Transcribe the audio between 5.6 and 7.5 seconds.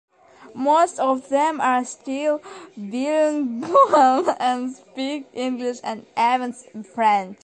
and even French.